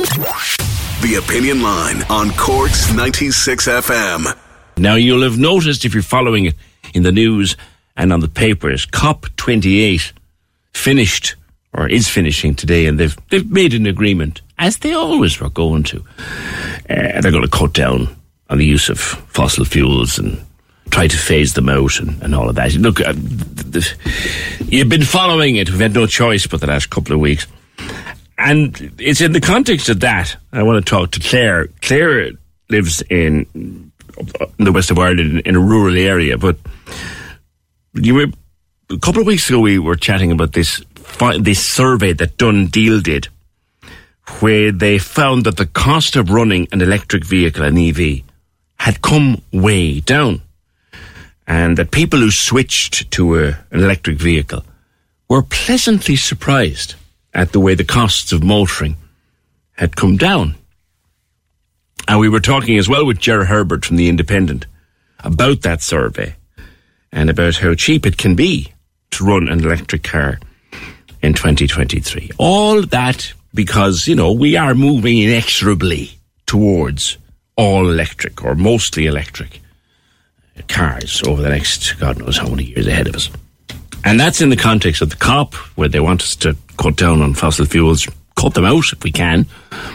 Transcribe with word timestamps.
The 0.00 1.16
Opinion 1.22 1.60
Line 1.60 2.02
on 2.08 2.30
Corks 2.30 2.90
96 2.94 3.68
FM. 3.68 4.34
Now, 4.78 4.94
you'll 4.94 5.22
have 5.22 5.38
noticed 5.38 5.84
if 5.84 5.92
you're 5.92 6.02
following 6.02 6.46
it 6.46 6.54
in 6.94 7.02
the 7.02 7.12
news 7.12 7.54
and 7.98 8.10
on 8.10 8.20
the 8.20 8.28
papers, 8.28 8.86
COP28 8.86 10.12
finished 10.72 11.36
or 11.74 11.86
is 11.86 12.08
finishing 12.08 12.54
today, 12.54 12.86
and 12.86 12.98
they've 12.98 13.14
they've 13.28 13.50
made 13.50 13.74
an 13.74 13.86
agreement, 13.86 14.40
as 14.58 14.78
they 14.78 14.94
always 14.94 15.38
were 15.38 15.50
going 15.50 15.82
to. 15.82 16.02
Uh, 16.88 17.20
they're 17.20 17.30
going 17.30 17.42
to 17.42 17.48
cut 17.48 17.74
down 17.74 18.08
on 18.48 18.56
the 18.56 18.64
use 18.64 18.88
of 18.88 18.98
fossil 18.98 19.66
fuels 19.66 20.18
and 20.18 20.42
try 20.88 21.08
to 21.08 21.16
phase 21.18 21.52
them 21.52 21.68
out 21.68 22.00
and, 22.00 22.22
and 22.22 22.34
all 22.34 22.48
of 22.48 22.54
that. 22.54 22.72
Look, 22.72 23.02
uh, 23.02 23.12
the, 23.12 23.64
the, 23.64 24.64
you've 24.64 24.88
been 24.88 25.04
following 25.04 25.56
it. 25.56 25.68
We've 25.68 25.78
had 25.78 25.92
no 25.92 26.06
choice 26.06 26.46
but 26.46 26.62
the 26.62 26.68
last 26.68 26.88
couple 26.88 27.12
of 27.12 27.20
weeks. 27.20 27.46
And 28.40 28.94
it's 28.98 29.20
in 29.20 29.32
the 29.32 29.40
context 29.40 29.90
of 29.90 30.00
that 30.00 30.34
I 30.50 30.62
want 30.62 30.84
to 30.84 30.90
talk 30.90 31.10
to 31.10 31.20
Claire. 31.20 31.66
Claire 31.82 32.30
lives 32.70 33.02
in, 33.10 33.46
in 33.54 34.64
the 34.64 34.72
west 34.72 34.90
of 34.90 34.98
Ireland 34.98 35.40
in, 35.40 35.56
a 35.56 35.60
rural 35.60 35.94
area, 35.94 36.38
but 36.38 36.56
you 37.92 38.14
were 38.14 38.26
a 38.88 38.98
couple 38.98 39.20
of 39.20 39.26
weeks 39.26 39.50
ago 39.50 39.60
we 39.60 39.78
were 39.78 39.94
chatting 39.94 40.32
about 40.32 40.54
this 40.54 40.82
this 41.40 41.62
survey 41.62 42.14
that 42.14 42.38
Done 42.38 42.68
Deal 42.68 43.00
did, 43.00 43.28
where 44.38 44.72
they 44.72 44.96
found 44.96 45.44
that 45.44 45.58
the 45.58 45.66
cost 45.66 46.16
of 46.16 46.30
running 46.30 46.66
an 46.72 46.80
electric 46.80 47.26
vehicle, 47.26 47.62
an 47.62 47.76
EV, 47.76 48.22
had 48.76 49.02
come 49.02 49.42
way 49.52 50.00
down, 50.00 50.40
and 51.46 51.76
that 51.76 51.90
people 51.90 52.20
who 52.20 52.30
switched 52.30 53.10
to 53.10 53.38
a, 53.38 53.48
an 53.70 53.80
electric 53.84 54.16
vehicle 54.16 54.64
were 55.28 55.42
pleasantly 55.42 56.16
surprised 56.16 56.94
at 57.32 57.52
the 57.52 57.60
way 57.60 57.74
the 57.74 57.84
costs 57.84 58.32
of 58.32 58.42
motoring 58.42 58.96
had 59.72 59.96
come 59.96 60.16
down. 60.16 60.54
And 62.08 62.18
we 62.18 62.28
were 62.28 62.40
talking 62.40 62.78
as 62.78 62.88
well 62.88 63.06
with 63.06 63.18
Jerry 63.18 63.46
Herbert 63.46 63.84
from 63.84 63.96
The 63.96 64.08
Independent 64.08 64.66
about 65.20 65.62
that 65.62 65.82
survey 65.82 66.34
and 67.12 67.30
about 67.30 67.56
how 67.56 67.74
cheap 67.74 68.06
it 68.06 68.16
can 68.16 68.34
be 68.34 68.72
to 69.12 69.24
run 69.24 69.48
an 69.48 69.64
electric 69.64 70.02
car 70.02 70.38
in 71.22 71.34
2023. 71.34 72.30
All 72.38 72.82
that 72.82 73.32
because, 73.52 74.06
you 74.06 74.14
know, 74.14 74.32
we 74.32 74.56
are 74.56 74.74
moving 74.74 75.18
inexorably 75.18 76.12
towards 76.46 77.18
all 77.56 77.88
electric 77.88 78.42
or 78.44 78.54
mostly 78.54 79.06
electric 79.06 79.60
cars 80.68 81.22
over 81.26 81.42
the 81.42 81.50
next, 81.50 81.98
God 81.98 82.18
knows 82.18 82.38
how 82.38 82.48
many 82.48 82.64
years 82.64 82.86
ahead 82.86 83.08
of 83.08 83.14
us. 83.14 83.30
And 84.04 84.18
that's 84.18 84.40
in 84.40 84.48
the 84.48 84.56
context 84.56 85.02
of 85.02 85.10
the 85.10 85.16
COP, 85.16 85.54
where 85.76 85.88
they 85.88 86.00
want 86.00 86.22
us 86.22 86.36
to 86.36 86.56
cut 86.80 86.96
down 86.96 87.20
on 87.20 87.34
fossil 87.34 87.66
fuels, 87.66 88.08
cut 88.36 88.54
them 88.54 88.64
out 88.64 88.92
if 88.92 89.04
we 89.04 89.12
can, 89.12 89.46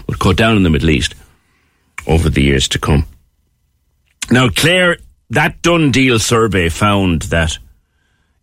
but 0.06 0.20
cut 0.20 0.38
down 0.38 0.56
on 0.56 0.64
them 0.64 0.76
at 0.76 0.84
least 0.84 1.16
over 2.08 2.30
the 2.30 2.44
years 2.44 2.68
to 2.70 2.80
come. 2.80 3.06
Now, 4.30 4.50
Claire, 4.50 4.98
that 5.32 5.62
done 5.62 5.92
deal 5.92 6.20
survey 6.20 6.70
found 6.70 7.24
that 7.24 7.58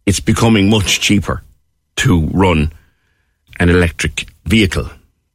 it's 0.06 0.20
becoming 0.20 0.68
much 0.68 1.00
cheaper 1.00 1.42
to 1.96 2.26
run 2.28 2.72
an 3.60 3.68
electric 3.68 4.26
vehicle. 4.44 4.90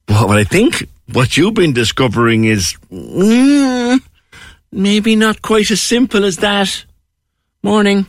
Well, 0.10 0.32
I 0.32 0.44
think 0.44 0.88
what 1.14 1.38
you've 1.38 1.54
been 1.54 1.74
discovering 1.74 2.44
is 2.44 2.76
mm, 2.92 4.02
maybe 4.72 5.16
not 5.16 5.42
quite 5.42 5.72
as 5.72 5.82
simple 5.82 6.26
as 6.26 6.38
that. 6.38 6.86
Morning. 7.64 8.06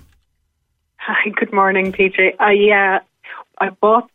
Hi, 0.97 1.31
good 1.31 1.53
morning, 1.53 1.93
PJ. 1.93 2.35
Uh, 2.39 3.01
I 3.61 3.71
bought 3.81 4.11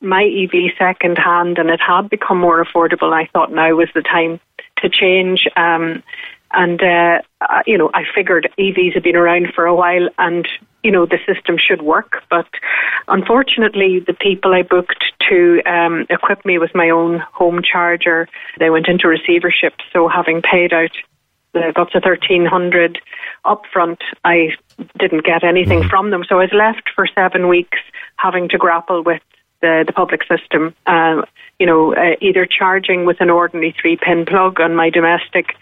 my 0.00 0.24
EV 0.24 0.72
second 0.78 1.18
hand, 1.18 1.58
and 1.58 1.70
it 1.70 1.80
had 1.80 2.08
become 2.08 2.38
more 2.38 2.64
affordable. 2.64 3.12
I 3.12 3.26
thought 3.32 3.52
now 3.52 3.74
was 3.74 3.88
the 3.94 4.02
time 4.02 4.40
to 4.78 4.88
change. 4.88 5.48
Um, 5.56 6.02
and 6.52 6.82
uh, 6.82 7.20
you 7.66 7.76
know, 7.76 7.90
I 7.92 8.04
figured 8.14 8.50
EVs 8.58 8.94
have 8.94 9.02
been 9.02 9.16
around 9.16 9.52
for 9.54 9.66
a 9.66 9.74
while, 9.74 10.08
and 10.18 10.48
you 10.82 10.90
know 10.90 11.04
the 11.04 11.18
system 11.26 11.56
should 11.58 11.82
work. 11.82 12.22
But 12.30 12.46
unfortunately, 13.06 14.00
the 14.00 14.14
people 14.14 14.54
I 14.54 14.62
booked 14.62 15.04
to 15.28 15.62
um, 15.66 16.06
equip 16.08 16.44
me 16.44 16.58
with 16.58 16.74
my 16.74 16.90
own 16.90 17.18
home 17.32 17.60
charger, 17.62 18.28
they 18.58 18.70
went 18.70 18.88
into 18.88 19.08
receivership. 19.08 19.74
So 19.92 20.08
having 20.08 20.40
paid 20.40 20.72
out 20.72 20.92
the 21.52 21.72
got 21.74 21.90
to 21.92 22.00
thirteen 22.00 22.46
hundred 22.46 22.98
upfront, 23.44 23.98
I 24.24 24.56
didn't 24.98 25.24
get 25.24 25.44
anything 25.44 25.82
mm. 25.82 25.90
from 25.90 26.10
them. 26.10 26.24
So 26.26 26.38
I 26.38 26.44
was 26.44 26.52
left 26.52 26.88
for 26.94 27.06
seven 27.06 27.48
weeks 27.48 27.78
having 28.16 28.48
to 28.48 28.58
grapple 28.58 29.02
with 29.02 29.22
the, 29.60 29.84
the 29.86 29.92
public 29.92 30.22
system. 30.24 30.74
Uh, 30.86 31.22
you 31.58 31.66
know, 31.66 31.94
uh, 31.94 32.16
either 32.20 32.46
charging 32.46 33.04
with 33.04 33.20
an 33.20 33.30
ordinary 33.30 33.74
three 33.80 33.96
pin 33.96 34.24
plug 34.26 34.60
on 34.60 34.74
my 34.74 34.90
domestic 34.90 35.56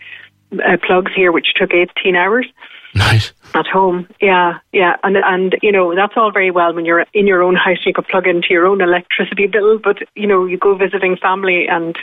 uh, 0.53 0.77
plugs 0.83 1.13
here, 1.15 1.33
which 1.33 1.55
took 1.55 1.73
18 1.73 2.17
hours. 2.17 2.47
Nice. 2.95 3.33
At 3.55 3.67
home, 3.67 4.09
yeah, 4.23 4.59
yeah, 4.73 4.97
and 5.03 5.19
and 5.19 5.57
you 5.63 5.71
know 5.71 5.95
that's 5.95 6.15
all 6.17 6.33
very 6.33 6.51
well 6.51 6.75
when 6.75 6.87
you're 6.87 7.05
in 7.13 7.27
your 7.27 7.43
own 7.43 7.55
house. 7.55 7.77
And 7.79 7.87
you 7.87 7.93
could 7.93 8.09
plug 8.09 8.27
into 8.27 8.49
your 8.51 8.67
own 8.67 8.81
electricity 8.81 9.47
bill, 9.47 9.79
but 9.79 9.99
you 10.15 10.27
know 10.27 10.47
you 10.47 10.57
go 10.57 10.75
visiting 10.75 11.17
family 11.17 11.67
and 11.69 11.97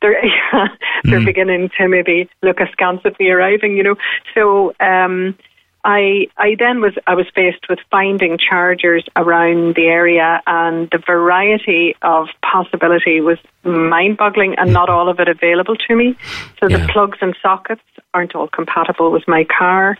they're 0.00 0.22
they're 1.04 1.20
mm. 1.20 1.24
beginning 1.24 1.70
to 1.78 1.88
maybe 1.88 2.28
look 2.42 2.60
askance 2.60 3.00
at 3.04 3.18
me 3.18 3.30
arriving. 3.30 3.76
You 3.76 3.82
know, 3.82 3.96
so 4.34 4.72
um, 4.80 5.36
I 5.84 6.28
I 6.36 6.56
then 6.58 6.80
was 6.80 6.94
I 7.06 7.14
was 7.14 7.26
faced 7.34 7.68
with 7.68 7.78
finding 7.90 8.38
chargers 8.38 9.04
around 9.16 9.76
the 9.76 9.86
area, 9.86 10.42
and 10.46 10.88
the 10.90 10.98
variety 10.98 11.96
of 12.02 12.28
possibility 12.42 13.20
was 13.20 13.38
mind-boggling, 13.64 14.56
and 14.58 14.72
not 14.72 14.90
all 14.90 15.08
of 15.08 15.20
it 15.20 15.28
available 15.28 15.76
to 15.76 15.96
me. 15.96 16.16
So 16.60 16.68
yeah. 16.68 16.78
the 16.78 16.92
plugs 16.92 17.18
and 17.22 17.34
sockets 17.40 17.82
aren't 18.12 18.34
all 18.34 18.48
compatible 18.48 19.10
with 19.10 19.26
my 19.26 19.44
car. 19.44 19.96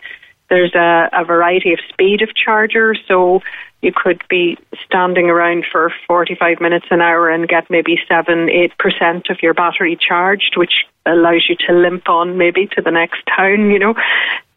There's 0.49 0.75
a, 0.75 1.09
a 1.13 1.23
variety 1.23 1.73
of 1.73 1.79
speed 1.89 2.21
of 2.21 2.35
charger, 2.35 2.93
so 3.07 3.41
you 3.81 3.91
could 3.95 4.21
be 4.29 4.57
standing 4.85 5.29
around 5.29 5.65
for 5.71 5.91
45 6.07 6.61
minutes 6.61 6.85
an 6.91 7.01
hour 7.01 7.29
and 7.29 7.47
get 7.47 7.69
maybe 7.69 7.97
7 8.07 8.47
8% 8.47 9.29
of 9.29 9.41
your 9.41 9.53
battery 9.53 9.97
charged, 9.99 10.57
which 10.57 10.85
allows 11.05 11.47
you 11.49 11.55
to 11.67 11.73
limp 11.73 12.07
on 12.07 12.37
maybe 12.37 12.67
to 12.67 12.81
the 12.81 12.91
next 12.91 13.23
town, 13.35 13.71
you 13.71 13.79
know. 13.79 13.95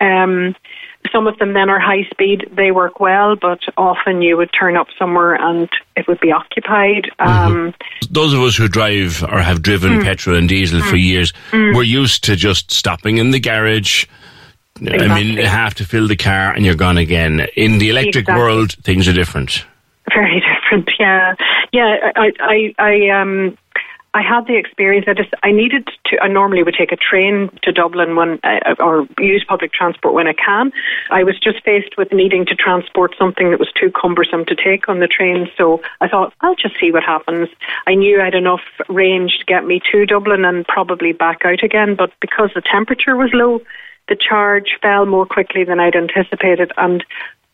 Um, 0.01 0.55
some 1.15 1.27
of 1.27 1.39
them 1.39 1.53
then 1.53 1.71
are 1.71 1.79
high 1.79 2.09
speed. 2.11 2.51
They 2.57 2.73
work 2.73 2.99
well, 2.99 3.37
but 3.37 3.61
often 3.77 4.21
you 4.21 4.37
would 4.37 4.51
turn 4.59 4.77
up 4.77 4.89
somewhere 4.99 5.35
and 5.35 5.69
it 5.97 6.09
would 6.09 6.21
be 6.21 6.33
occupied. 6.33 7.11
Mm-hmm. 7.21 7.57
Um, 7.57 7.75
Those 8.11 8.35
of 8.35 8.41
us 8.41 8.57
who 8.57 8.69
drive 8.69 9.23
or 9.23 9.41
have 9.41 9.63
driven 9.63 10.01
mm, 10.01 10.03
petrol 10.03 10.37
and 10.37 10.49
diesel 10.49 10.81
mm, 10.81 10.91
for 10.91 10.97
years, 10.97 11.33
mm. 11.53 11.75
we're 11.75 11.85
used 11.85 12.25
to 12.25 12.37
just 12.37 12.71
stopping 12.73 13.19
in 13.19 13.31
the 13.31 13.41
garage. 13.41 14.07
Exactly. 14.81 15.07
I 15.07 15.15
mean, 15.15 15.37
you 15.37 15.47
have 15.47 15.75
to 15.75 15.85
fill 15.85 16.09
the 16.09 16.17
car 16.17 16.53
and 16.53 16.65
you're 16.65 16.75
gone 16.75 16.99
again. 16.99 17.47
In 17.55 17.79
the 17.79 17.91
electric 17.91 18.25
exactly. 18.25 18.43
world, 18.43 18.73
things 18.83 19.07
are 19.07 19.13
different. 19.13 19.65
Very 20.13 20.43
different. 20.65 20.91
Yeah, 20.99 21.35
yeah. 21.73 22.11
I, 22.17 22.33
I, 22.41 22.75
I 22.79 23.21
um, 23.21 23.57
I 24.15 24.23
had 24.23 24.47
the 24.47 24.57
experience. 24.57 25.07
I 25.09 25.15
just 25.15 25.31
I 25.43 25.51
needed 25.51 25.91
to. 26.07 26.23
I 26.23 26.29
normally 26.29 26.63
would 26.63 26.77
take 26.79 26.93
a 26.93 26.97
train 26.97 27.51
to 27.63 27.73
Dublin 27.73 28.15
when 28.15 28.39
uh, 28.45 28.75
or 28.79 29.09
use 29.19 29.45
public 29.47 29.73
transport 29.73 30.15
when 30.15 30.29
I 30.29 30.33
can. 30.33 30.73
I 31.11 31.25
was 31.25 31.39
just 31.39 31.65
faced 31.65 31.99
with 31.99 32.13
needing 32.13 32.47
to 32.47 32.55
transport 32.55 33.17
something 33.19 33.51
that 33.51 33.59
was 33.59 33.73
too 33.79 33.91
cumbersome 33.91 34.45
to 34.47 34.55
take 34.55 34.89
on 34.89 35.01
the 35.01 35.09
train. 35.09 35.51
So 35.59 35.83
I 36.01 36.09
thought 36.09 36.33
I'll 36.41 36.55
just 36.55 36.79
see 36.79 36.93
what 36.93 37.03
happens. 37.03 37.49
I 37.89 37.97
knew 37.97 38.21
I 38.21 38.27
had 38.27 38.35
enough 38.35 38.63
range 38.89 39.39
to 39.41 39.45
get 39.45 39.67
me 39.67 39.81
to 39.91 40.07
Dublin 40.07 40.45
and 40.45 40.65
probably 40.67 41.13
back 41.13 41.45
out 41.45 41.65
again. 41.65 41.97
But 41.97 42.13
because 42.21 42.51
the 42.55 42.63
temperature 42.63 43.17
was 43.17 43.31
low, 43.33 43.61
the 44.09 44.17
charge 44.17 44.79
fell 44.81 45.07
more 45.07 45.27
quickly 45.27 45.65
than 45.65 45.81
I'd 45.81 45.97
anticipated, 45.97 46.71
and 46.77 47.05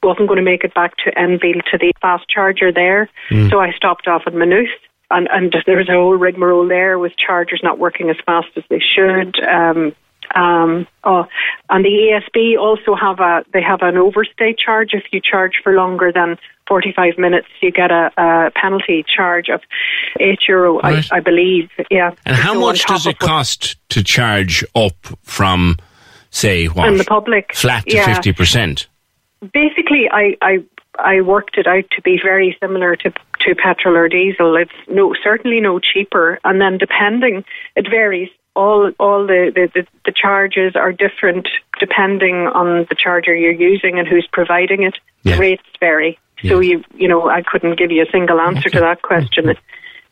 wasn't 0.03 0.29
going 0.29 0.37
to 0.37 0.43
make 0.43 0.65
it 0.65 0.75
back 0.75 0.97
to 1.05 1.19
Enfield 1.19 1.63
to 1.71 1.79
the 1.79 1.93
fast 2.03 2.29
charger 2.29 2.71
there. 2.71 3.09
Mm. 3.31 3.51
So 3.51 3.61
I 3.61 3.73
stopped 3.73 4.07
off 4.07 4.23
at 4.27 4.35
Maynooth 4.35 4.69
and, 5.11 5.29
and 5.31 5.55
there 5.67 5.79
was 5.79 5.89
a 5.89 5.93
whole 5.93 6.17
rigmarole 6.17 6.69
there 6.69 6.99
with 6.99 7.13
chargers 7.17 7.61
not 7.63 7.79
working 7.79 8.11
as 8.11 8.17
fast 8.25 8.49
as 8.57 8.65
they 8.69 8.81
should. 8.81 9.39
Um, 9.43 9.95
um, 10.35 10.87
oh, 11.05 11.25
and 11.69 11.85
the 11.85 11.89
ESB 11.89 12.57
also 12.59 12.95
have 12.95 13.19
a 13.19 13.45
they 13.53 13.63
have 13.63 13.83
an 13.83 13.97
overstay 13.97 14.55
charge. 14.55 14.91
If 14.93 15.05
you 15.13 15.21
charge 15.21 15.55
for 15.63 15.73
longer 15.75 16.13
than 16.13 16.39
45 16.69 17.19
minutes, 17.19 17.49
you 17.61 17.73
get 17.73 17.91
a, 17.91 18.13
a 18.17 18.51
penalty 18.55 19.05
charge 19.05 19.49
of 19.49 19.61
eight 20.21 20.39
euro, 20.47 20.79
right. 20.79 21.05
I, 21.13 21.17
I, 21.17 21.21
believe. 21.21 21.69
Yeah. 21.91 22.13
And 22.25 22.37
how 22.37 22.53
so 22.53 22.61
much 22.61 22.87
does 22.87 23.07
it 23.07 23.19
cost 23.19 23.77
to 23.89 24.05
charge 24.05 24.65
up 24.77 24.95
from, 25.23 25.79
say, 26.31 26.67
what? 26.67 26.87
In 26.87 26.97
the 26.97 27.05
public, 27.05 27.53
flat 27.55 27.85
to 27.87 28.05
fifty 28.05 28.31
yeah. 28.31 28.37
percent. 28.37 28.87
Basically, 29.53 30.09
I, 30.13 30.37
I 30.43 30.59
I 30.99 31.21
worked 31.21 31.57
it 31.57 31.67
out 31.67 31.85
to 31.93 32.03
be 32.03 32.19
very 32.23 32.57
similar 32.61 32.97
to 32.97 33.11
to 33.41 33.55
petrol 33.55 33.97
or 33.97 34.09
diesel. 34.09 34.57
It's 34.57 34.73
no 34.89 35.15
certainly 35.23 35.61
no 35.61 35.79
cheaper, 35.79 36.39
and 36.45 36.61
then 36.61 36.79
depending, 36.79 37.45
it 37.77 37.89
varies. 37.89 38.29
All 38.57 38.91
all 38.99 39.27
the, 39.27 39.53
the, 39.55 39.87
the, 40.05 40.13
charges 40.13 40.75
are 40.75 40.93
different 40.93 41.49
depending 41.79 42.49
on 42.49 42.85
the 42.89 42.97
charger 42.97 43.35
you're 43.35 43.53
using 43.53 43.99
and 43.99 44.09
who's 44.09 44.29
providing 44.33 44.83
it. 44.83 44.99
The 45.23 45.37
rates 45.37 45.63
vary. 45.79 46.19
Yeah. 46.43 46.51
So 46.51 46.61
you 46.61 46.85
you 46.95 47.07
know 47.07 47.29
I 47.29 47.43
couldn't 47.43 47.79
give 47.79 47.93
you 47.93 48.03
a 48.03 48.11
single 48.11 48.41
answer 48.41 48.69
okay. 48.69 48.71
to 48.71 48.81
that 48.81 49.03
question. 49.11 49.45
Mm-hmm. 49.45 49.61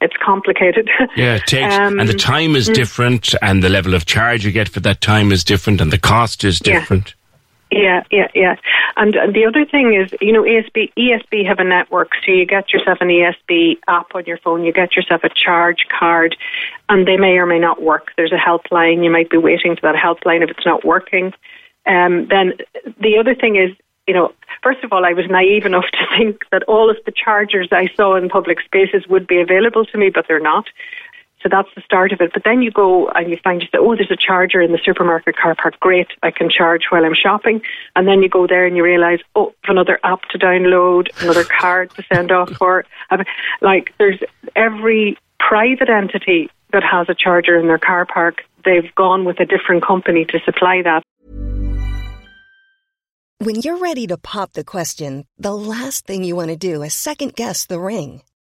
it's 0.01 0.17
complicated. 0.25 0.89
Yeah, 1.17 1.35
it 1.35 1.47
takes, 1.47 1.75
um, 1.75 1.99
and 1.99 2.09
the 2.09 2.15
time 2.15 2.55
is 2.55 2.69
mm. 2.71 2.75
different, 2.75 3.35
and 3.43 3.63
the 3.63 3.69
level 3.69 3.95
of 3.95 4.07
charge 4.07 4.45
you 4.45 4.53
get 4.53 4.69
for 4.69 4.81
that 4.81 5.01
time 5.01 5.33
is 5.33 5.43
different, 5.43 5.81
and 5.81 5.93
the 5.93 5.99
cost 5.99 6.45
is 6.45 6.61
different. 6.61 7.15
Yeah, 7.83 8.03
yeah, 8.11 8.29
yeah. 8.35 8.57
And 8.97 9.15
the 9.15 9.45
other 9.47 9.65
thing 9.65 9.95
is, 9.95 10.13
you 10.21 10.33
know, 10.33 10.43
ESB, 10.43 10.93
ESB 10.97 11.47
have 11.47 11.59
a 11.59 11.65
network, 11.65 12.11
so 12.25 12.33
you 12.33 12.47
get 12.47 12.73
yourself 12.73 12.99
an 13.01 13.09
ESB 13.09 13.79
app 13.87 14.15
on 14.15 14.25
your 14.25 14.39
phone, 14.39 14.65
you 14.65 14.73
get 14.73 14.97
yourself 14.97 15.23
a 15.25 15.29
charge 15.29 15.87
card, 15.99 16.37
and 16.89 17.07
they 17.07 17.17
may 17.17 17.37
or 17.39 17.47
may 17.47 17.59
not 17.59 17.83
work. 17.83 18.13
There's 18.17 18.33
a 18.33 18.37
helpline, 18.37 19.05
you 19.05 19.11
might 19.11 19.31
be 19.31 19.37
waiting 19.37 19.77
for 19.77 19.83
that 19.83 19.95
helpline 19.95 20.43
if 20.43 20.51
it's 20.51 20.67
not 20.67 20.85
working. 20.85 21.33
Um, 21.87 22.29
then 22.29 22.55
the 23.01 23.19
other 23.19 23.35
thing 23.35 23.57
is, 23.57 23.71
you 24.07 24.15
know, 24.15 24.33
first 24.63 24.83
of 24.83 24.93
all, 24.93 25.05
I 25.05 25.13
was 25.13 25.27
naive 25.29 25.65
enough 25.65 25.85
to 25.93 26.07
think 26.17 26.43
that 26.51 26.63
all 26.65 26.91
of 26.91 26.97
the 27.07 27.13
chargers 27.13 27.69
I 27.71 27.89
saw 27.95 28.17
in 28.17 28.29
public 28.29 28.61
spaces 28.61 29.07
would 29.09 29.27
be 29.27 29.41
available 29.41 29.85
to 29.87 29.99
me, 29.99 30.11
but 30.11 30.27
they're 30.27 30.41
not. 30.41 30.67
So 31.43 31.49
that's 31.49 31.69
the 31.77 31.83
start 31.83 32.13
of 32.13 32.21
it. 32.21 32.33
But 32.33 32.43
then 32.45 32.63
you 32.63 32.71
go 32.71 33.09
and 33.11 33.31
you 33.31 33.39
find 33.45 33.63
you 33.63 33.69
say, 33.69 33.79
oh, 33.79 33.95
there's 33.95 34.11
a 34.11 34.17
charger 34.17 34.61
in 34.61 34.73
the 34.73 34.81
supermarket 34.85 35.37
car 35.37 35.55
park. 35.55 35.79
Great, 35.79 36.09
I 36.23 36.31
can 36.33 36.51
charge 36.51 36.87
while 36.91 37.05
I'm 37.05 37.15
shopping. 37.15 37.61
And 37.95 38.09
then 38.09 38.23
you 38.23 38.29
go 38.29 38.47
there 38.47 38.67
and 38.67 38.77
you 38.77 38.83
realise, 38.83 39.21
oh, 39.37 39.55
another 39.69 40.01
app 40.03 40.23
to 40.31 40.39
download, 40.39 41.09
another 41.23 41.45
card 41.45 41.91
to 41.95 42.03
send 42.13 42.33
off 42.33 42.51
for. 42.53 42.85
Like 43.61 43.95
there's 43.99 44.21
every 44.57 45.17
private 45.39 45.89
entity 45.89 46.51
that 46.73 46.83
has 46.83 47.09
a 47.09 47.15
charger 47.15 47.57
in 47.57 47.69
their 47.69 47.79
car 47.79 48.05
park. 48.05 48.43
They've 48.65 48.93
gone 48.97 49.25
with 49.25 49.39
a 49.41 49.47
different 49.47 49.87
company 49.87 50.25
to 50.27 50.41
supply 50.45 50.83
that. 50.83 51.03
When 53.41 53.61
you're 53.61 53.79
ready 53.79 54.09
to 54.09 54.19
pop 54.19 54.55
the 54.55 54.65
question, 54.65 55.25
the 55.39 55.55
last 55.55 56.05
thing 56.05 56.25
you 56.25 56.35
want 56.35 56.51
to 56.51 56.57
do 56.57 56.83
is 56.83 56.93
second 56.93 57.37
guess 57.37 57.67
the 57.67 57.79
ring 57.79 58.23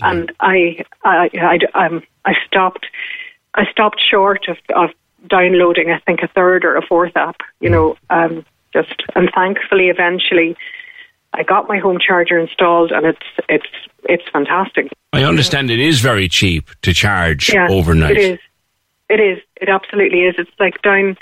And 0.00 0.32
I, 0.40 0.84
I, 1.04 1.30
I, 1.34 1.58
I, 1.74 1.86
um, 1.86 2.02
I 2.24 2.34
stopped. 2.46 2.86
I 3.54 3.64
stopped 3.70 4.00
short 4.00 4.46
of, 4.48 4.56
of 4.74 4.90
downloading. 5.26 5.90
I 5.90 5.98
think 6.00 6.22
a 6.22 6.28
third 6.28 6.64
or 6.64 6.76
a 6.76 6.82
fourth 6.86 7.16
app. 7.16 7.40
You 7.60 7.70
know, 7.70 7.96
um, 8.10 8.44
just 8.72 9.02
and 9.14 9.30
thankfully, 9.34 9.88
eventually, 9.88 10.56
I 11.32 11.42
got 11.42 11.68
my 11.68 11.78
home 11.78 11.98
charger 11.98 12.38
installed, 12.38 12.92
and 12.92 13.06
it's 13.06 13.26
it's 13.48 13.66
it's 14.04 14.24
fantastic. 14.32 14.92
I 15.12 15.24
understand 15.24 15.70
it 15.70 15.80
is 15.80 16.00
very 16.00 16.28
cheap 16.28 16.68
to 16.82 16.92
charge 16.92 17.52
yeah, 17.52 17.68
overnight. 17.70 18.16
It 18.16 18.32
is. 18.32 18.38
It 19.08 19.20
is. 19.20 19.38
It 19.56 19.68
absolutely 19.68 20.20
is. 20.20 20.34
It's 20.38 20.50
like 20.60 20.80
down 20.82 21.16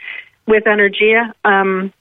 with 0.47 0.65
Energia, 0.65 1.33
um, 1.45 1.93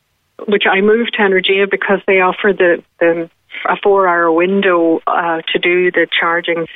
which 0.48 0.64
I 0.70 0.82
moved 0.82 1.14
to 1.14 1.20
Energia 1.20 1.70
because 1.70 2.00
they 2.08 2.22
offer 2.22 2.54
the, 2.54 2.84
the 3.00 3.30
a 3.68 3.76
four-hour 3.82 4.32
window 4.32 5.00
uh, 5.08 5.42
to 5.54 5.60
do 5.60 5.92
the 5.92 6.08
charging 6.20 6.68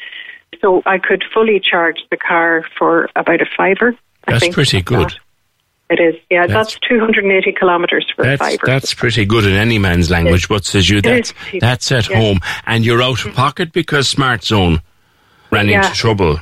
so 0.62 0.82
I 0.86 0.98
could 0.98 1.24
fully 1.34 1.60
charge 1.60 2.00
the 2.10 2.18
car 2.18 2.66
for 2.78 3.10
about 3.16 3.42
a 3.42 3.46
fiver. 3.58 3.96
That's 4.28 4.50
pretty 4.50 4.82
good. 4.82 5.14
It 5.90 6.00
is, 6.00 6.16
yeah. 6.30 6.46
That's, 6.46 6.74
that's 6.76 6.88
280 6.88 7.54
kilometres 7.54 8.06
for 8.16 8.24
that's, 8.24 8.42
a 8.42 8.46
fiver. 8.46 8.66
That's 8.66 8.94
pretty 8.94 9.26
good 9.26 9.46
in 9.46 9.54
any 9.54 9.80
man's 9.80 10.12
language. 10.12 10.50
What 10.50 10.66
says 10.66 10.90
you 10.90 11.02
that's 11.02 11.34
that's 11.60 11.92
at 11.92 12.06
home, 12.06 12.40
and 12.66 12.86
you're 12.86 13.02
out 13.02 13.26
of 13.26 13.34
pocket 13.34 13.72
because 13.72 14.08
Smart 14.08 14.44
Zone 14.44 14.82
ran 15.52 15.68
yeah. 15.68 15.84
into 15.84 15.96
trouble. 15.96 16.38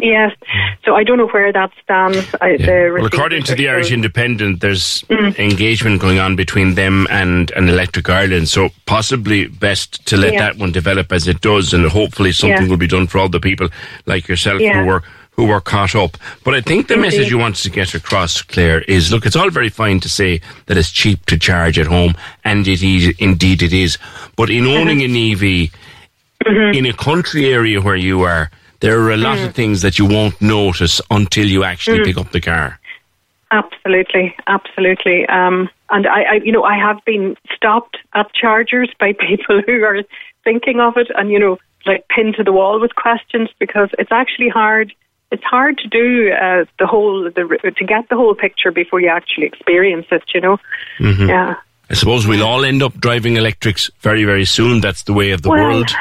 Yes. 0.00 0.36
So 0.84 0.94
I 0.94 1.04
don't 1.04 1.16
know 1.16 1.28
where 1.28 1.52
that 1.52 1.70
stands. 1.82 2.18
I, 2.40 2.56
yeah. 2.60 2.90
well, 2.90 3.06
according 3.06 3.44
to 3.44 3.54
the 3.54 3.68
Irish 3.68 3.90
Independent, 3.90 4.60
there's 4.60 5.02
mm. 5.04 5.38
engagement 5.38 6.02
going 6.02 6.18
on 6.18 6.36
between 6.36 6.74
them 6.74 7.06
and, 7.10 7.50
and 7.52 7.70
Electric 7.70 8.08
Ireland. 8.10 8.48
So 8.48 8.68
possibly 8.84 9.46
best 9.46 10.04
to 10.06 10.18
let 10.18 10.34
yeah. 10.34 10.40
that 10.40 10.58
one 10.58 10.70
develop 10.70 11.12
as 11.12 11.26
it 11.26 11.40
does, 11.40 11.72
and 11.72 11.86
hopefully 11.86 12.32
something 12.32 12.64
yeah. 12.64 12.68
will 12.68 12.76
be 12.76 12.86
done 12.86 13.06
for 13.06 13.18
all 13.18 13.30
the 13.30 13.40
people 13.40 13.68
like 14.04 14.28
yourself 14.28 14.60
who 14.60 14.84
were 14.84 15.02
who 15.36 15.46
were 15.46 15.60
caught 15.60 15.94
up. 15.94 16.16
But 16.44 16.54
I 16.54 16.60
think 16.62 16.88
the 16.88 16.94
Indeed. 16.94 17.06
message 17.06 17.30
you 17.30 17.38
want 17.38 17.56
to 17.56 17.70
get 17.70 17.94
across, 17.94 18.40
Claire, 18.42 18.80
is 18.82 19.12
look, 19.12 19.26
it's 19.26 19.36
all 19.36 19.50
very 19.50 19.68
fine 19.68 20.00
to 20.00 20.08
say 20.08 20.40
that 20.66 20.78
it's 20.78 20.90
cheap 20.90 21.26
to 21.26 21.38
charge 21.38 21.78
at 21.78 21.86
home, 21.86 22.14
and 22.44 22.66
it 22.66 22.82
is, 22.82 23.14
indeed 23.18 23.62
it 23.62 23.72
is. 23.72 23.98
But 24.36 24.50
in 24.50 24.66
owning 24.66 25.00
mm-hmm. 25.00 25.14
an 25.14 25.32
EV, 25.32 25.70
mm-hmm. 26.44 26.78
in 26.78 26.86
a 26.86 26.92
country 26.94 27.52
area 27.52 27.80
where 27.82 27.96
you 27.96 28.22
are, 28.22 28.50
there 28.80 29.00
are 29.00 29.10
a 29.10 29.16
lot 29.16 29.38
mm. 29.38 29.46
of 29.46 29.54
things 29.54 29.82
that 29.82 29.98
you 29.98 30.06
won't 30.06 30.40
notice 30.40 31.00
until 31.10 31.46
you 31.46 31.64
actually 31.64 32.00
mm. 32.00 32.04
pick 32.04 32.18
up 32.18 32.32
the 32.32 32.40
car. 32.40 32.78
Absolutely, 33.50 34.34
absolutely. 34.46 35.26
Um, 35.26 35.68
and 35.90 36.06
I, 36.06 36.22
I, 36.22 36.34
you 36.44 36.52
know, 36.52 36.64
I 36.64 36.76
have 36.76 36.98
been 37.04 37.36
stopped 37.54 37.96
at 38.14 38.32
chargers 38.34 38.90
by 38.98 39.12
people 39.28 39.62
who 39.64 39.84
are 39.84 40.02
thinking 40.44 40.80
of 40.80 40.96
it, 40.96 41.08
and 41.14 41.30
you 41.30 41.38
know, 41.38 41.58
like 41.86 42.06
pinned 42.08 42.34
to 42.36 42.44
the 42.44 42.52
wall 42.52 42.80
with 42.80 42.94
questions 42.94 43.48
because 43.58 43.90
it's 43.98 44.12
actually 44.12 44.48
hard. 44.48 44.92
It's 45.30 45.44
hard 45.44 45.78
to 45.78 45.88
do 45.88 46.32
uh, 46.32 46.64
the 46.78 46.86
whole 46.86 47.24
the 47.24 47.72
to 47.76 47.84
get 47.84 48.08
the 48.08 48.16
whole 48.16 48.34
picture 48.34 48.72
before 48.72 49.00
you 49.00 49.08
actually 49.08 49.46
experience 49.46 50.06
it. 50.10 50.24
You 50.34 50.40
know, 50.40 50.58
mm-hmm. 50.98 51.28
yeah. 51.28 51.54
I 51.88 51.94
suppose 51.94 52.26
we'll 52.26 52.44
all 52.44 52.64
end 52.64 52.82
up 52.82 52.94
driving 52.94 53.36
electrics 53.36 53.90
very, 54.00 54.24
very 54.24 54.44
soon. 54.44 54.80
That's 54.80 55.04
the 55.04 55.12
way 55.12 55.30
of 55.30 55.42
the 55.42 55.50
well, 55.50 55.68
world 55.68 55.94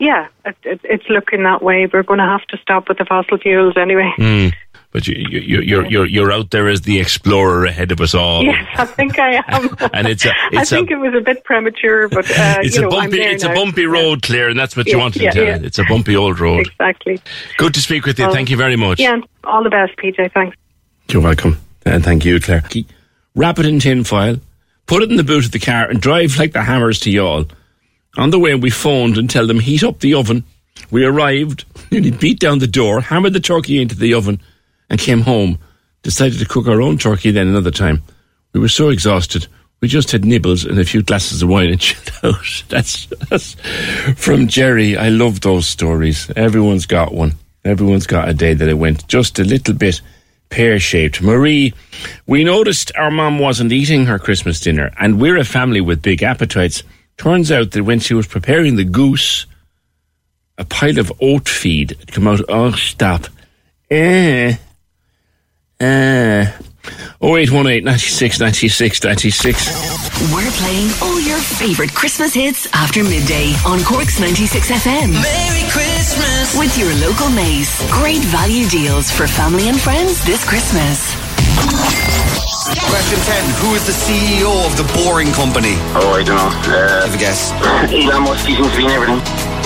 yeah, 0.00 0.28
it, 0.46 0.56
it, 0.64 0.80
it's 0.82 1.08
looking 1.10 1.44
that 1.44 1.62
way. 1.62 1.86
We're 1.86 2.02
going 2.02 2.18
to 2.18 2.24
have 2.24 2.44
to 2.46 2.56
stop 2.56 2.88
with 2.88 2.98
the 2.98 3.04
fossil 3.04 3.36
fuels 3.36 3.76
anyway. 3.76 4.10
Mm. 4.18 4.54
But 4.92 5.06
you, 5.06 5.14
you, 5.14 5.60
you're 5.60 5.86
you're 5.86 6.06
you're 6.06 6.32
out 6.32 6.50
there 6.50 6.68
as 6.68 6.80
the 6.80 6.98
explorer 6.98 7.64
ahead 7.66 7.92
of 7.92 8.00
us 8.00 8.12
all. 8.12 8.42
Yes, 8.42 8.66
I 8.76 8.86
think 8.86 9.20
I 9.20 9.40
am. 9.46 9.76
and 9.92 10.08
it's 10.08 10.24
a, 10.24 10.32
it's 10.50 10.72
I 10.72 10.76
think 10.76 10.90
a, 10.90 10.94
it 10.94 10.96
was 10.96 11.14
a 11.14 11.20
bit 11.20 11.44
premature, 11.44 12.08
but 12.08 12.28
uh, 12.28 12.58
it's 12.60 12.76
you 12.76 12.88
a 12.88 12.90
bumpy 12.90 13.20
it's 13.20 13.44
now. 13.44 13.52
a 13.52 13.54
bumpy 13.54 13.86
road, 13.86 14.22
Claire, 14.22 14.48
and 14.48 14.58
that's 14.58 14.76
what 14.76 14.88
yeah, 14.88 14.94
you 14.94 14.98
wanted 14.98 15.22
yeah, 15.22 15.30
to 15.30 15.36
tell. 15.36 15.60
Yeah. 15.60 15.66
It's 15.66 15.78
a 15.78 15.84
bumpy 15.84 16.16
old 16.16 16.40
road. 16.40 16.66
Exactly. 16.66 17.20
Good 17.56 17.74
to 17.74 17.80
speak 17.80 18.04
with 18.04 18.18
you. 18.18 18.32
thank 18.32 18.50
you 18.50 18.56
very 18.56 18.74
much. 18.74 18.98
Yeah, 18.98 19.20
all 19.44 19.62
the 19.62 19.70
best, 19.70 19.96
PJ. 19.96 20.32
Thanks. 20.32 20.56
You're 21.08 21.22
welcome, 21.22 21.60
and 21.84 22.02
thank 22.02 22.24
you, 22.24 22.40
Claire. 22.40 22.64
Wrap 23.36 23.60
it 23.60 23.66
in 23.66 23.78
tin 23.78 24.02
foil, 24.02 24.38
put 24.86 25.04
it 25.04 25.10
in 25.10 25.16
the 25.16 25.24
boot 25.24 25.44
of 25.44 25.52
the 25.52 25.60
car, 25.60 25.88
and 25.88 26.00
drive 26.00 26.36
like 26.36 26.52
the 26.52 26.62
hammers 26.62 26.98
to 27.00 27.10
Youghal. 27.10 27.48
On 28.16 28.30
the 28.30 28.38
way, 28.38 28.54
we 28.54 28.70
phoned 28.70 29.16
and 29.16 29.30
tell 29.30 29.46
them 29.46 29.60
heat 29.60 29.84
up 29.84 30.00
the 30.00 30.14
oven 30.14 30.44
we 30.90 31.04
arrived, 31.04 31.64
nearly 31.90 32.10
beat 32.10 32.38
down 32.38 32.58
the 32.58 32.66
door, 32.66 33.00
hammered 33.00 33.32
the 33.32 33.40
turkey 33.40 33.80
into 33.80 33.94
the 33.94 34.14
oven, 34.14 34.40
and 34.88 35.00
came 35.00 35.22
home 35.22 35.58
decided 36.02 36.38
to 36.38 36.46
cook 36.46 36.66
our 36.66 36.80
own 36.80 36.96
turkey 36.96 37.30
then 37.30 37.48
another 37.48 37.70
time. 37.70 38.02
We 38.54 38.60
were 38.60 38.68
so 38.68 38.88
exhausted. 38.88 39.46
We 39.80 39.88
just 39.88 40.10
had 40.10 40.24
nibbles 40.24 40.64
and 40.64 40.78
a 40.78 40.84
few 40.84 41.02
glasses 41.02 41.42
of 41.42 41.48
wine 41.50 41.70
and 41.70 41.80
chilled 41.80 42.10
out. 42.22 42.64
That's, 42.68 43.06
that's 43.28 43.54
from 44.16 44.48
Jerry. 44.48 44.96
I 44.96 45.10
love 45.10 45.42
those 45.42 45.66
stories. 45.66 46.30
Everyone's 46.36 46.86
got 46.86 47.12
one. 47.12 47.34
Everyone's 47.64 48.06
got 48.06 48.28
a 48.28 48.34
day 48.34 48.54
that 48.54 48.68
it 48.68 48.78
went 48.78 49.06
just 49.08 49.38
a 49.38 49.44
little 49.44 49.74
bit 49.74 50.00
pear 50.48 50.80
shaped. 50.80 51.20
Marie, 51.20 51.74
we 52.26 52.44
noticed 52.44 52.92
our 52.96 53.10
mom 53.10 53.38
wasn't 53.38 53.72
eating 53.72 54.06
her 54.06 54.18
Christmas 54.18 54.58
dinner, 54.58 54.90
and 54.98 55.20
we're 55.20 55.36
a 55.36 55.44
family 55.44 55.82
with 55.82 56.02
big 56.02 56.22
appetites. 56.22 56.82
Turns 57.20 57.52
out 57.52 57.72
that 57.72 57.84
when 57.84 58.00
she 58.00 58.14
was 58.14 58.26
preparing 58.26 58.76
the 58.76 58.84
goose, 58.84 59.44
a 60.56 60.64
pile 60.64 60.98
of 60.98 61.12
oat 61.20 61.50
feed 61.50 61.90
had 61.90 62.10
come 62.10 62.26
out. 62.26 62.40
Oh, 62.48 62.72
stop. 62.72 63.26
Eh. 63.90 64.56
Eh. 65.78 66.52
0818 67.20 67.84
96 67.84 68.40
96 68.40 69.04
96. 69.04 70.32
We're 70.32 70.50
playing 70.52 70.90
all 71.02 71.20
your 71.20 71.36
favourite 71.36 71.92
Christmas 71.92 72.32
hits 72.32 72.66
after 72.72 73.04
midday 73.04 73.52
on 73.66 73.84
Cork's 73.84 74.18
96 74.18 74.70
FM. 74.70 75.12
Merry 75.12 75.70
Christmas. 75.70 76.56
With 76.58 76.78
your 76.78 76.88
local 77.06 77.28
Mace. 77.28 77.86
Great 77.92 78.22
value 78.32 78.66
deals 78.70 79.10
for 79.10 79.26
family 79.26 79.68
and 79.68 79.78
friends 79.78 80.24
this 80.24 80.42
Christmas. 80.48 81.19
Question 82.60 83.16
10. 83.24 83.64
Who 83.64 83.72
is 83.72 83.88
the 83.88 83.96
CEO 83.96 84.52
of 84.68 84.76
the 84.76 84.84
Boring 85.00 85.32
Company? 85.32 85.80
Oh, 85.96 86.12
I 86.12 86.20
don't 86.20 86.36
know. 86.36 86.52
Uh, 86.68 87.08
Have 87.08 87.14
a 87.14 87.16
guess. 87.16 87.56
Elon 87.88 88.28
Musk 88.28 88.44
he 88.44 88.52
seems 88.52 88.68
to 88.68 88.76
be 88.76 88.84
in 88.84 88.92
everything. 88.92 89.16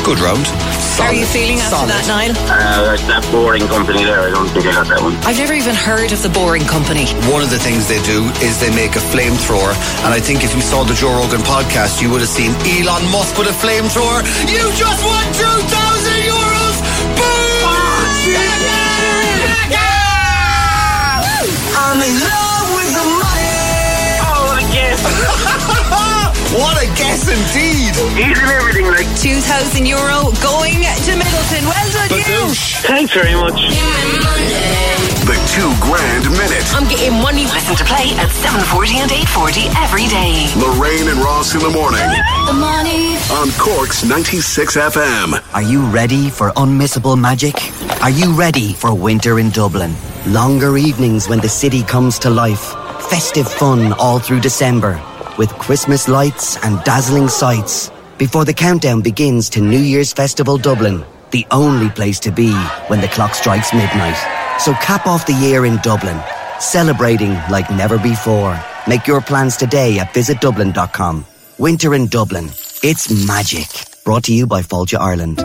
Good 0.06 0.22
round. 0.22 0.46
How 0.94 1.10
are 1.10 1.16
you 1.18 1.26
feeling 1.26 1.58
after 1.58 1.90
that, 1.90 2.06
Niall? 2.06 2.30
Uh, 2.46 2.94
that 3.10 3.26
boring 3.34 3.66
company 3.66 4.06
there, 4.06 4.22
I 4.22 4.30
don't 4.30 4.46
think 4.54 4.70
I 4.70 4.78
got 4.78 4.86
that 4.86 5.02
one. 5.02 5.18
I've 5.26 5.34
never 5.42 5.58
even 5.58 5.74
heard 5.74 6.14
of 6.14 6.22
the 6.22 6.30
Boring 6.30 6.62
Company. 6.70 7.10
One 7.34 7.42
of 7.42 7.50
the 7.50 7.58
things 7.58 7.90
they 7.90 7.98
do 8.06 8.30
is 8.46 8.62
they 8.62 8.70
make 8.70 8.94
a 8.94 9.02
flamethrower. 9.10 9.74
And 10.06 10.14
I 10.14 10.22
think 10.22 10.46
if 10.46 10.54
you 10.54 10.62
saw 10.62 10.86
the 10.86 10.94
Joe 10.94 11.18
Rogan 11.18 11.42
podcast, 11.42 11.98
you 11.98 12.14
would 12.14 12.22
have 12.22 12.30
seen 12.30 12.54
Elon 12.62 13.02
Musk 13.10 13.34
with 13.34 13.50
a 13.50 13.56
flamethrower. 13.58 14.22
You 14.46 14.62
just 14.78 15.02
won 15.02 15.26
2,000 15.34 16.30
euros! 16.30 16.76
Boom! 17.18 17.66
I'm 21.74 21.98
in 21.98 22.14
love 22.22 22.43
What 26.54 26.78
a 26.78 26.86
guess 26.94 27.26
indeed! 27.26 27.94
He's 28.14 28.38
in 28.38 28.46
everything, 28.48 28.86
like. 28.86 29.08
2,000 29.18 29.86
euro 29.86 30.30
going 30.38 30.78
to 30.86 31.12
Midleton. 31.18 31.62
Well 31.66 31.88
done, 31.90 32.10
you. 32.14 32.54
Thanks 32.86 33.12
very 33.12 33.34
much. 33.34 33.58
The 35.26 35.34
two 35.50 35.72
grand 35.80 36.24
minute. 36.30 36.62
I'm 36.74 36.86
getting 36.88 37.18
money. 37.20 37.44
Listen 37.44 37.74
to 37.76 37.84
play 37.84 38.10
at 38.22 38.28
7.40 38.28 39.02
and 39.02 39.10
8.40 39.10 39.82
every 39.82 40.06
day. 40.06 40.46
Lorraine 40.60 41.08
and 41.08 41.18
Ross 41.18 41.54
in 41.54 41.60
the 41.60 41.70
morning 41.70 42.06
The 42.46 42.52
money. 42.52 43.16
on 43.32 43.50
Cork's 43.58 44.04
96 44.04 44.76
FM. 44.76 45.42
Are 45.54 45.62
you 45.62 45.82
ready 45.86 46.28
for 46.30 46.50
unmissable 46.52 47.18
magic? 47.18 47.54
Are 48.02 48.10
you 48.10 48.32
ready 48.34 48.74
for 48.74 48.94
winter 48.94 49.38
in 49.40 49.50
Dublin? 49.50 49.94
Longer 50.26 50.76
evenings 50.76 51.28
when 51.28 51.40
the 51.40 51.48
city 51.48 51.82
comes 51.82 52.18
to 52.20 52.30
life. 52.30 52.74
Festive 53.10 53.48
fun 53.50 53.92
all 53.94 54.18
through 54.18 54.40
December. 54.40 55.00
With 55.36 55.50
Christmas 55.58 56.08
lights 56.08 56.62
and 56.64 56.82
dazzling 56.84 57.28
sights. 57.28 57.90
Before 58.18 58.44
the 58.44 58.54
countdown 58.54 59.00
begins 59.02 59.50
to 59.50 59.60
New 59.60 59.80
Year's 59.80 60.12
Festival 60.12 60.58
Dublin. 60.58 61.04
The 61.32 61.44
only 61.50 61.90
place 61.90 62.20
to 62.20 62.30
be 62.30 62.52
when 62.86 63.00
the 63.00 63.08
clock 63.08 63.34
strikes 63.34 63.72
midnight. 63.72 64.16
So 64.60 64.72
cap 64.74 65.06
off 65.06 65.26
the 65.26 65.32
year 65.32 65.66
in 65.66 65.78
Dublin. 65.78 66.20
Celebrating 66.60 67.32
like 67.50 67.68
never 67.70 67.98
before. 67.98 68.56
Make 68.86 69.08
your 69.08 69.20
plans 69.20 69.56
today 69.56 69.98
at 69.98 70.14
visitdublin.com. 70.14 71.26
Winter 71.58 71.94
in 71.94 72.06
Dublin. 72.06 72.46
It's 72.84 73.26
magic. 73.26 73.66
Brought 74.04 74.24
to 74.24 74.34
you 74.34 74.46
by 74.46 74.62
Fáilte 74.62 74.98
Ireland. 74.98 75.38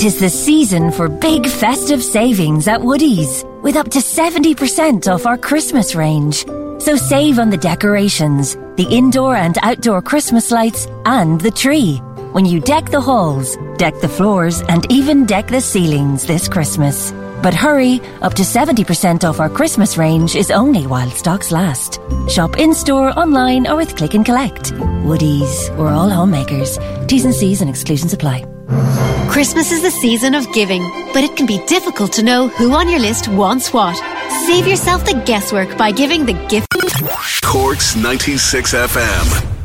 Tis 0.00 0.18
the 0.18 0.30
season 0.30 0.90
for 0.90 1.08
big 1.08 1.46
festive 1.46 2.02
savings 2.02 2.66
at 2.66 2.80
Woody's, 2.80 3.44
with 3.62 3.76
up 3.76 3.88
to 3.90 3.98
70% 3.98 5.12
off 5.12 5.26
our 5.26 5.38
Christmas 5.38 5.94
range. 5.94 6.44
So 6.78 6.96
save 6.96 7.38
on 7.38 7.50
the 7.50 7.56
decorations, 7.56 8.54
the 8.76 8.86
indoor 8.88 9.34
and 9.34 9.58
outdoor 9.62 10.00
Christmas 10.00 10.52
lights, 10.52 10.86
and 11.04 11.40
the 11.40 11.50
tree. 11.50 11.96
When 12.32 12.46
you 12.46 12.60
deck 12.60 12.90
the 12.90 13.00
halls, 13.00 13.56
deck 13.78 13.94
the 14.00 14.08
floors, 14.08 14.62
and 14.62 14.90
even 14.90 15.26
deck 15.26 15.48
the 15.48 15.60
ceilings 15.60 16.24
this 16.24 16.46
Christmas. 16.48 17.12
But 17.42 17.52
hurry, 17.52 18.00
up 18.22 18.34
to 18.34 18.42
70% 18.42 19.24
off 19.28 19.40
our 19.40 19.48
Christmas 19.48 19.96
range 19.96 20.36
is 20.36 20.52
only 20.52 20.86
while 20.86 21.10
stocks 21.10 21.50
last. 21.50 22.00
Shop 22.28 22.56
in 22.58 22.74
store, 22.74 23.18
online, 23.18 23.66
or 23.66 23.76
with 23.76 23.96
click 23.96 24.14
and 24.14 24.24
collect. 24.24 24.72
Woody's, 25.02 25.70
we're 25.72 25.92
all 25.92 26.10
homemakers. 26.10 26.78
T's 27.06 27.24
and 27.24 27.34
C's 27.34 27.60
and 27.60 27.70
exclusions 27.70 28.12
apply. 28.12 28.44
Christmas 29.30 29.72
is 29.72 29.82
the 29.82 29.90
season 29.90 30.34
of 30.34 30.52
giving, 30.52 30.82
but 31.12 31.24
it 31.24 31.36
can 31.36 31.46
be 31.46 31.64
difficult 31.66 32.12
to 32.14 32.22
know 32.22 32.48
who 32.48 32.72
on 32.72 32.88
your 32.88 33.00
list 33.00 33.28
wants 33.28 33.72
what. 33.72 33.96
Save 34.46 34.66
yourself 34.66 35.04
the 35.04 35.22
guesswork 35.24 35.76
by 35.76 35.92
giving 35.92 36.24
the 36.24 36.34
gift. 36.48 36.67
Cork's 37.42 37.96
96 37.96 38.72
FM. 38.72 39.57